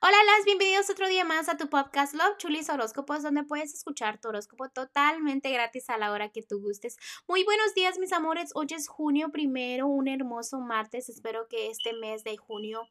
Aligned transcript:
Hola, 0.00 0.16
las 0.36 0.44
bienvenidos 0.44 0.90
otro 0.90 1.08
día 1.08 1.24
más 1.24 1.48
a 1.48 1.56
tu 1.56 1.68
podcast 1.68 2.14
Love 2.14 2.36
Chulis 2.36 2.68
Horóscopos, 2.68 3.24
donde 3.24 3.42
puedes 3.42 3.74
escuchar 3.74 4.20
tu 4.20 4.28
horóscopo 4.28 4.68
totalmente 4.68 5.50
gratis 5.50 5.90
a 5.90 5.98
la 5.98 6.12
hora 6.12 6.28
que 6.28 6.40
tú 6.40 6.60
gustes. 6.60 6.96
Muy 7.26 7.42
buenos 7.42 7.74
días, 7.74 7.98
mis 7.98 8.12
amores. 8.12 8.52
Hoy 8.54 8.68
es 8.70 8.86
junio 8.86 9.32
primero, 9.32 9.88
un 9.88 10.06
hermoso 10.06 10.60
martes. 10.60 11.08
Espero 11.08 11.48
que 11.48 11.66
este 11.66 11.94
mes 11.94 12.22
de 12.22 12.36
junio 12.36 12.86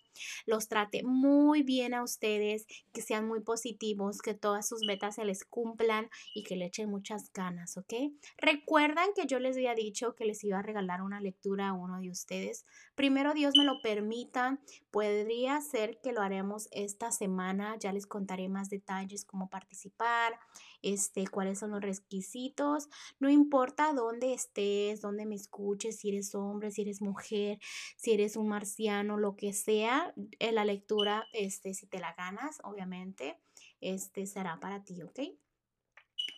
los 0.46 0.68
trate 0.68 1.02
muy 1.04 1.64
bien 1.64 1.94
a 1.94 2.04
ustedes, 2.04 2.66
que 2.92 3.02
sean 3.02 3.26
muy 3.26 3.40
positivos, 3.40 4.22
que 4.22 4.34
todas 4.34 4.68
sus 4.68 4.82
metas 4.86 5.16
se 5.16 5.24
les 5.24 5.46
cumplan 5.46 6.10
y 6.36 6.44
que 6.44 6.58
le 6.58 6.66
echen 6.66 6.90
muchas 6.90 7.32
ganas, 7.32 7.78
¿ok? 7.78 7.94
Recuerdan 8.38 9.12
que 9.16 9.28
yo 9.28 9.40
les 9.40 9.56
había 9.56 9.76
dicho 9.76 10.14
que 10.14 10.26
les 10.26 10.44
iba 10.44 10.60
a 10.60 10.62
regalar 10.62 11.02
una 11.02 11.22
lectura 11.22 11.70
a 11.70 11.74
uno 11.74 12.02
de 12.02 12.10
ustedes. 12.10 12.66
Primero, 12.96 13.34
Dios 13.34 13.54
me 13.58 13.64
lo 13.64 13.82
permita, 13.82 14.60
podría 14.92 15.62
ser 15.62 16.02
que 16.02 16.12
lo 16.12 16.22
haremos 16.22 16.68
este 16.72 16.97
esta 16.98 17.12
semana 17.12 17.78
ya 17.78 17.94
les 17.94 18.08
contaré 18.08 18.50
más 18.50 18.72
detalles, 18.72 19.24
cómo 19.24 19.52
participar, 19.52 20.40
este, 20.82 21.28
cuáles 21.28 21.60
son 21.60 21.70
los 21.70 21.82
requisitos. 21.82 22.90
No 23.20 23.30
importa 23.30 23.94
dónde 23.94 24.34
estés, 24.34 25.00
dónde 25.02 25.28
me 25.28 25.36
escuches, 25.36 26.00
si 26.00 26.10
eres 26.10 26.34
hombre, 26.34 26.72
si 26.72 26.82
eres 26.82 27.00
mujer, 27.04 27.60
si 27.98 28.14
eres 28.14 28.36
un 28.36 28.48
marciano, 28.48 29.18
lo 29.18 29.36
que 29.36 29.54
sea, 29.54 30.12
en 30.40 30.56
la 30.56 30.66
lectura, 30.66 31.28
este, 31.34 31.76
si 31.76 31.86
te 31.86 32.00
la 32.00 32.16
ganas, 32.16 32.58
obviamente, 32.64 33.40
este 33.80 34.26
será 34.26 34.60
para 34.60 34.84
ti, 34.84 35.04
¿ok? 35.04 35.20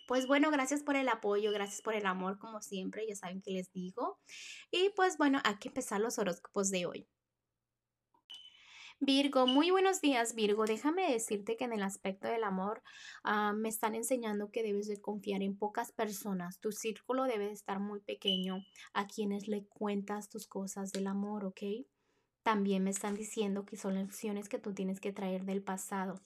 Pues 0.06 0.26
bueno, 0.26 0.50
gracias 0.50 0.82
por 0.82 0.94
el 0.94 1.08
apoyo, 1.08 1.52
gracias 1.52 1.80
por 1.80 1.94
el 1.94 2.04
amor, 2.04 2.38
como 2.38 2.60
siempre, 2.60 3.06
ya 3.08 3.16
saben 3.16 3.40
que 3.40 3.52
les 3.52 3.72
digo. 3.72 4.18
Y 4.70 4.90
pues 4.90 5.16
bueno, 5.16 5.40
hay 5.42 5.56
que 5.56 5.68
empezar 5.68 6.02
los 6.02 6.18
horóscopos 6.18 6.70
de 6.70 6.84
hoy. 6.84 7.08
Virgo, 9.02 9.46
muy 9.46 9.70
buenos 9.70 10.02
días 10.02 10.34
Virgo. 10.34 10.66
Déjame 10.66 11.10
decirte 11.10 11.56
que 11.56 11.64
en 11.64 11.72
el 11.72 11.82
aspecto 11.82 12.28
del 12.28 12.44
amor 12.44 12.82
ah, 13.24 13.54
me 13.54 13.70
están 13.70 13.94
enseñando 13.94 14.50
que 14.50 14.62
debes 14.62 14.88
de 14.88 15.00
confiar 15.00 15.42
en 15.42 15.56
pocas 15.56 15.90
personas. 15.90 16.60
Tu 16.60 16.70
círculo 16.70 17.24
debe 17.24 17.50
estar 17.50 17.80
muy 17.80 18.00
pequeño 18.00 18.58
a 18.92 19.06
quienes 19.06 19.48
le 19.48 19.64
cuentas 19.64 20.28
tus 20.28 20.46
cosas 20.46 20.92
del 20.92 21.06
amor, 21.06 21.46
¿ok? 21.46 21.62
También 22.42 22.84
me 22.84 22.90
están 22.90 23.14
diciendo 23.14 23.64
que 23.64 23.78
son 23.78 23.94
lecciones 23.94 24.50
que 24.50 24.58
tú 24.58 24.74
tienes 24.74 25.00
que 25.00 25.14
traer 25.14 25.46
del 25.46 25.62
pasado, 25.62 26.20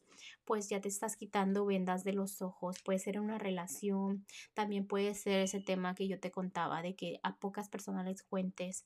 pues 0.44 0.68
ya 0.68 0.80
te 0.80 0.88
estás 0.88 1.16
quitando 1.16 1.64
vendas 1.66 2.02
de 2.02 2.12
los 2.12 2.42
ojos. 2.42 2.82
Puede 2.82 2.98
ser 2.98 3.20
una 3.20 3.38
relación, 3.38 4.26
también 4.52 4.88
puede 4.88 5.14
ser 5.14 5.38
ese 5.42 5.60
tema 5.60 5.94
que 5.94 6.08
yo 6.08 6.18
te 6.18 6.32
contaba 6.32 6.82
de 6.82 6.96
que 6.96 7.20
a 7.22 7.36
pocas 7.36 7.68
personas 7.68 8.04
les 8.04 8.24
cuentes. 8.24 8.84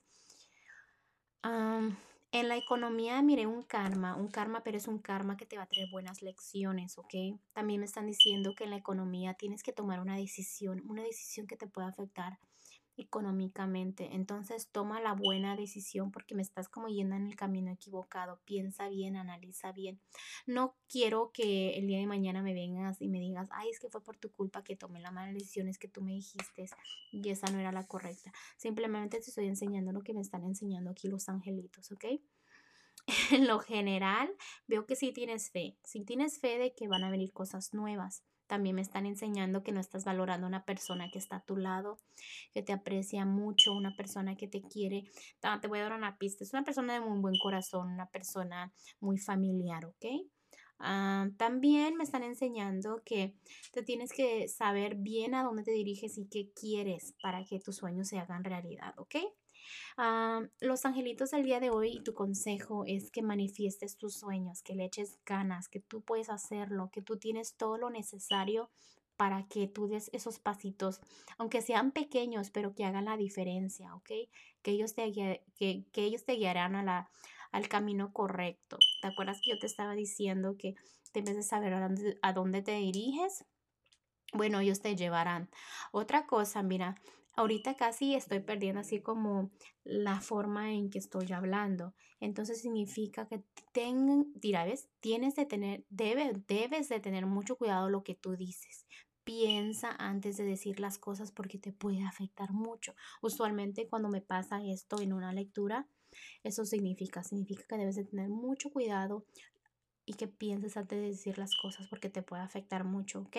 En 2.31 2.49
la 2.49 2.57
economía 2.57 3.23
miré 3.23 3.47
un 3.47 3.63
karma, 3.63 4.15
un 4.15 4.29
karma, 4.29 4.63
pero 4.63 4.77
es 4.77 4.87
un 4.87 4.99
karma 4.99 5.39
que 5.39 5.47
te 5.47 5.57
va 5.57 5.63
a 5.63 5.67
traer 5.67 5.89
buenas 5.91 6.21
lecciones, 6.21 6.99
¿ok? 6.99 7.41
También 7.55 7.81
me 7.81 7.87
están 7.87 8.07
diciendo 8.07 8.55
que 8.55 8.65
en 8.65 8.71
la 8.71 8.77
economía 8.77 9.33
tienes 9.33 9.63
que 9.63 9.73
tomar 9.73 9.99
una 9.99 10.17
decisión, 10.17 10.83
una 10.87 11.03
decisión 11.03 11.47
que 11.47 11.57
te 11.57 11.67
pueda 11.67 11.89
afectar 11.89 12.39
económicamente. 12.99 14.11
Entonces 14.13 14.69
toma 14.71 15.01
la 15.01 15.15
buena 15.15 15.57
decisión 15.57 16.11
porque 16.11 16.35
me 16.35 16.43
estás 16.43 16.69
como 16.69 16.89
yendo 16.89 17.17
en 17.17 17.27
el 17.27 17.37
camino 17.37 17.71
equivocado. 17.71 18.41
Piensa 18.45 18.89
bien, 18.89 19.17
analiza 19.17 19.73
bien. 19.73 20.01
No 20.47 20.75
quiero 20.89 21.31
que 21.33 21.79
el 21.79 21.87
día 21.87 21.99
de 21.99 22.07
mañana 22.07 22.43
me 22.43 22.55
vengas 22.55 23.01
y 23.01 23.09
me 23.09 23.21
digas, 23.21 23.49
ay, 23.53 23.71
es 23.71 23.81
que 23.81 23.89
fue 23.89 24.03
por 24.03 24.17
tu 24.17 24.31
culpa 24.33 24.63
que 24.65 24.77
tomé 24.77 25.01
la 25.01 25.11
mala 25.11 25.33
decisión, 25.33 25.69
es 25.69 25.79
que 25.79 25.89
tú 25.89 26.03
me 26.03 26.13
dijiste 26.13 26.67
y 27.13 27.29
esa 27.31 27.51
no 27.51 27.59
era 27.59 27.73
la 27.73 27.87
correcta. 27.87 28.33
Simplemente 28.57 29.21
te 29.21 29.29
estoy 29.29 29.47
enseñando 29.47 29.93
lo 29.93 30.03
que 30.03 30.15
me 30.15 30.21
están 30.21 30.45
enseñando 30.45 30.91
aquí 30.91 31.09
los 31.09 31.29
angelitos, 31.29 31.91
¿ok? 31.93 32.05
En 33.33 33.47
lo 33.47 33.61
general, 33.61 34.31
veo 34.67 34.85
que 34.85 34.97
sí 34.97 35.13
tienes 35.13 35.51
fe, 35.51 35.79
sí 35.83 36.05
tienes 36.05 36.41
fe 36.41 36.59
de 36.59 36.75
que 36.75 36.89
van 36.89 37.05
a 37.05 37.11
venir 37.11 37.33
cosas 37.33 37.73
nuevas 37.73 38.23
también 38.49 38.75
me 38.75 38.83
están 38.83 39.07
enseñando 39.07 39.63
que 39.63 39.71
no 39.71 39.81
estás 39.81 40.05
valorando 40.05 40.47
a 40.47 40.49
una 40.49 40.65
persona 40.65 41.11
que 41.13 41.19
está 41.19 41.37
a 41.37 41.45
tu 41.45 41.57
lado, 41.57 41.99
que 42.53 42.63
te 42.63 42.73
aprecia 42.73 43.25
mucho, 43.25 43.75
una 43.75 43.95
persona 43.95 44.37
que 44.37 44.49
te 44.49 44.63
quiere. 44.63 45.05
Te 45.61 45.69
voy 45.69 45.79
a 45.79 45.83
dar 45.83 45.93
una 45.93 46.19
pista. 46.19 46.43
Es 46.43 46.53
una 46.53 46.65
persona 46.65 46.95
de 46.95 47.01
muy 47.01 47.21
buen 47.21 47.39
corazón, 47.39 47.93
una 47.93 48.11
persona 48.11 48.73
muy 49.01 49.19
familiar, 49.19 49.85
¿ok? 49.85 50.07
Ah, 50.81 51.29
también 51.37 51.97
me 51.97 52.05
están 52.05 52.23
enseñando 52.23 53.03
que 53.05 53.35
te 53.73 53.83
tienes 53.83 54.13
que 54.13 54.49
saber 54.49 54.95
bien 54.95 55.35
a 55.35 55.43
dónde 55.43 55.65
te 55.65 55.73
diriges 55.73 56.19
y 56.19 56.29
qué 56.29 56.53
quieres 56.53 57.15
para 57.21 57.45
que 57.45 57.59
tus 57.59 57.77
sueños 57.77 58.09
se 58.09 58.19
hagan 58.19 58.45
realidad, 58.45 58.95
¿ok? 58.97 59.17
Ah, 59.97 60.43
los 60.61 60.85
angelitos 60.85 61.31
del 61.31 61.45
día 61.45 61.61
de 61.61 61.71
hoy, 61.71 62.03
tu 62.03 62.15
consejo 62.15 62.85
es 62.87 63.11
que 63.11 63.23
manifiestes 63.23 63.97
tus 63.97 64.15
sueños, 64.15 64.63
que 64.63 64.75
le 64.75 64.85
eches 64.85 65.19
ganas, 65.25 65.69
que 65.69 65.81
tú 65.81 66.03
puedes 66.03 66.31
hacerlo, 66.31 66.91
que 66.93 67.03
tú 67.03 67.19
tienes 67.19 67.57
todo 67.57 67.79
lo 67.79 67.91
necesario 67.91 68.71
para 69.17 69.49
que 69.49 69.67
tú 69.67 69.89
des 69.89 70.11
esos 70.13 70.39
pasitos, 70.39 71.01
aunque 71.39 71.61
sean 71.61 71.91
pequeños, 71.91 72.51
pero 72.51 72.75
que 72.75 72.85
hagan 72.85 73.07
la 73.07 73.17
diferencia, 73.17 73.95
¿ok? 73.97 74.11
Que 74.63 74.71
ellos 74.71 74.95
te, 74.95 75.13
que, 75.13 75.85
que 75.93 76.05
ellos 76.05 76.25
te 76.25 76.35
guiarán 76.35 76.77
a 76.77 76.85
la, 76.85 77.11
al 77.51 77.69
camino 77.69 78.13
correcto. 78.13 78.79
¿Te 79.03 79.09
acuerdas 79.09 79.41
que 79.43 79.51
yo 79.51 79.59
te 79.59 79.67
estaba 79.67 79.95
diciendo 79.95 80.57
que 80.57 80.75
debes 81.13 81.37
de 81.37 81.43
saber 81.43 81.75
a 81.75 81.81
dónde, 81.81 82.19
a 82.23 82.33
dónde 82.33 82.63
te 82.63 82.73
diriges? 82.73 83.45
Bueno, 84.33 84.61
ellos 84.61 84.81
te 84.81 84.95
llevarán. 84.95 85.49
Otra 85.91 86.27
cosa, 86.27 86.63
mira, 86.63 86.97
ahorita 87.39 87.77
casi 87.77 88.17
estoy 88.17 88.41
perdiendo 88.41 88.81
así 88.81 89.01
como 89.01 89.53
la 89.85 90.21
forma 90.21 90.73
en 90.73 90.91
que 90.91 90.99
estoy 90.99 91.33
hablando. 91.33 91.95
Entonces 92.19 92.61
significa 92.61 93.29
que 93.29 93.45
ten, 93.73 94.33
ves, 94.35 94.89
tienes 94.99 95.37
de 95.37 95.47
tener, 95.47 95.85
debe, 95.89 96.33
debes 96.49 96.89
de 96.89 96.99
tener 96.99 97.27
mucho 97.27 97.57
cuidado 97.57 97.91
lo 97.91 98.03
que 98.03 98.17
tú 98.17 98.37
dices. 98.37 98.87
Piensa 99.23 99.95
antes 100.01 100.37
de 100.37 100.45
decir 100.45 100.81
las 100.81 100.99
cosas 100.99 101.31
porque 101.31 101.59
te 101.59 101.73
puede 101.73 102.03
afectar 102.03 102.51
mucho. 102.51 102.95
Usualmente 103.23 103.87
cuando 103.87 104.09
me 104.09 104.21
pasa 104.21 104.65
esto 104.65 105.01
en 105.01 105.13
una 105.13 105.33
lectura, 105.33 105.87
eso 106.43 106.65
significa, 106.65 107.23
significa 107.23 107.65
que 107.69 107.77
debes 107.77 107.95
de 107.95 108.05
tener 108.05 108.29
mucho 108.31 108.71
cuidado 108.71 109.27
y 110.09 110.15
que 110.15 110.27
pienses 110.27 110.77
antes 110.77 110.99
de 110.99 111.09
decir 111.09 111.39
las 111.39 111.55
cosas 111.55 111.87
porque 111.89 112.09
te 112.09 112.23
puede 112.23 112.43
afectar 112.43 112.85
mucho, 112.85 113.21
¿ok? 113.21 113.37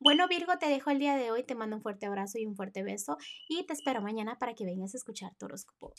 Bueno, 0.00 0.26
Virgo, 0.28 0.58
te 0.58 0.66
dejo 0.66 0.90
el 0.90 0.98
día 0.98 1.16
de 1.16 1.30
hoy, 1.30 1.44
te 1.44 1.54
mando 1.54 1.76
un 1.76 1.82
fuerte 1.82 2.06
abrazo 2.06 2.38
y 2.38 2.46
un 2.46 2.56
fuerte 2.56 2.82
beso 2.82 3.16
y 3.48 3.64
te 3.66 3.72
espero 3.72 4.02
mañana 4.02 4.38
para 4.38 4.54
que 4.54 4.64
vengas 4.64 4.94
a 4.94 4.98
escuchar 4.98 5.34
tu 5.36 5.46
horóscopo. 5.46 5.92